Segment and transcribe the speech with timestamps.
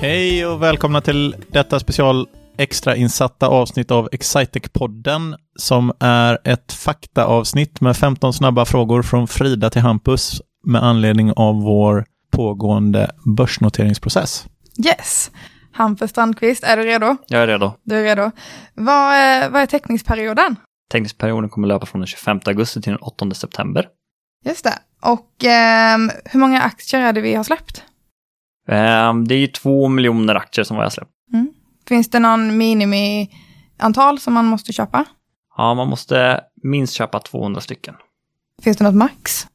[0.00, 7.96] Hej och välkomna till detta special extrainsatta avsnitt av Excitec-podden som är ett faktaavsnitt med
[7.96, 14.46] 15 snabba frågor från Frida till Hampus med anledning av vår pågående börsnoteringsprocess.
[14.86, 15.30] Yes.
[15.72, 17.16] Hampus Strandqvist, är du redo?
[17.26, 17.72] Jag är redo.
[17.82, 18.30] Du är redo.
[18.74, 20.56] Vad är, vad är teckningsperioden?
[20.90, 23.86] Teckningsperioden kommer löpa från den 25 augusti till den 8 september.
[24.44, 24.78] Just det.
[25.02, 27.84] Och ehm, hur många aktier är det vi har släppt?
[28.68, 31.10] Ehm, Det är ju två miljoner aktier som vi har släppt.
[31.88, 35.04] Finns det någon minimiantal som man måste köpa?
[35.56, 37.94] Ja, man måste minst köpa 200 stycken.
[38.62, 39.46] Finns det något max?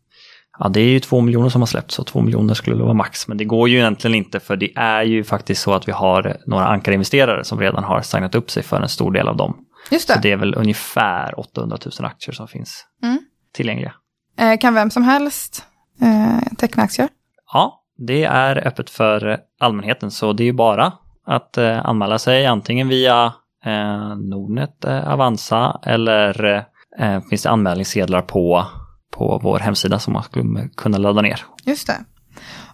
[0.59, 3.27] Ja, det är ju två miljoner som har släppts, så två miljoner skulle vara max.
[3.27, 6.37] Men det går ju egentligen inte, för det är ju faktiskt så att vi har
[6.45, 9.57] några ankarinvesterare som redan har signat upp sig för en stor del av dem.
[9.91, 10.19] Just Så det.
[10.21, 13.19] det är väl ungefär 800 000 aktier som finns Mm.
[13.55, 13.93] tillgängliga.
[14.39, 15.65] Eh, kan vem som helst
[16.01, 17.09] eh, teckna aktier?
[17.53, 20.93] Ja, det är öppet för allmänheten, så det är ju bara
[21.25, 23.33] att eh, anmäla sig antingen via
[23.65, 26.55] eh, Nordnet, eh, Avanza eller
[26.99, 28.65] eh, finns det anmälningssedlar på,
[29.11, 31.45] på vår hemsida som man skulle kunna ladda ner.
[31.63, 32.05] Just det.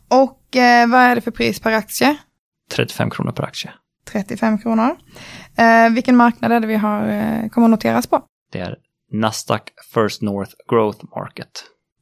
[0.08, 2.18] Och eh, vad är det för pris per aktie?
[2.72, 3.72] 35 kronor per aktie.
[4.12, 4.98] 35 kronor.
[5.58, 8.22] Eh, vilken marknad är det vi har, kommer att noteras på?
[8.52, 8.76] Det är
[9.12, 9.62] Nasdaq
[9.94, 11.50] First North Growth Market.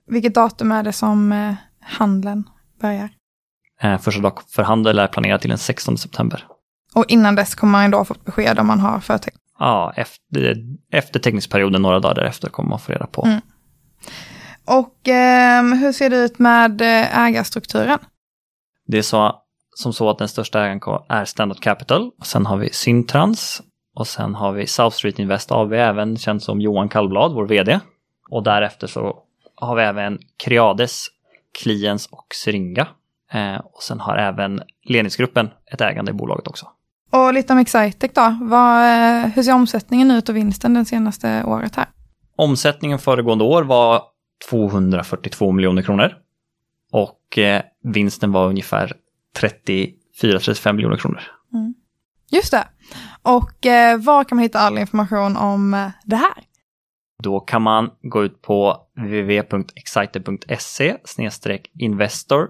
[0.07, 2.43] Vilket datum är det som handeln
[2.81, 3.09] börjar?
[3.81, 6.43] Eh, första dag för handel är planerad till den 16 september.
[6.93, 9.41] Och innan dess kommer man då ha fått besked om man har förtecknat.
[9.59, 10.55] Ja, efter,
[10.91, 13.25] efter teckningsperioden, några dagar därefter, kommer man få reda på.
[13.25, 13.41] Mm.
[14.65, 17.99] Och ehm, hur ser det ut med eh, ägarstrukturen?
[18.87, 19.35] Det är så,
[19.75, 22.11] som så att den största ägaren är Standard Capital.
[22.19, 23.61] Och sen har vi Syntrans.
[23.95, 27.79] Och sen har vi South Street Invest AB, även känd som Johan Kallblad, vår vd.
[28.29, 29.17] Och därefter så
[29.55, 31.07] har vi även Creades,
[31.61, 32.87] Clients och Syringa.
[33.31, 36.67] Eh, och sen har även ledningsgruppen ett ägande i bolaget också.
[37.11, 38.37] Och lite om Excitec då.
[38.41, 41.85] Vad, eh, hur ser omsättningen ut och vinsten det senaste året här?
[42.35, 44.01] Omsättningen föregående år var
[44.49, 46.13] 242 miljoner kronor.
[46.91, 48.93] Och eh, vinsten var ungefär
[49.39, 51.21] 34-35 miljoner kronor.
[52.31, 52.67] Just det.
[53.21, 56.33] Och eh, var kan man hitta all information om det här?
[57.23, 60.97] Då kan man gå ut på www.exciter.se
[61.79, 62.49] investor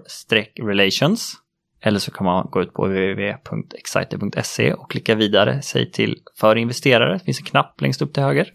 [0.66, 1.36] relations
[1.80, 7.12] eller så kan man gå ut på www.exciter.se och klicka vidare sig till för investerare.
[7.12, 8.52] Det finns en knapp längst upp till höger.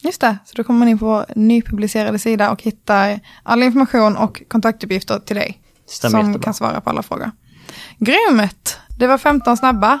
[0.00, 4.16] Just det, så då kommer man in på vår nypublicerade sida och hittar all information
[4.16, 5.60] och kontaktuppgifter till dig.
[5.86, 6.44] Stämmer som jättebra.
[6.44, 7.30] kan svara på alla frågor.
[7.98, 8.80] Grymt!
[8.98, 10.00] Det var 15 snabba.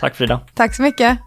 [0.00, 0.40] Tack Frida.
[0.54, 1.18] Tack så mycket.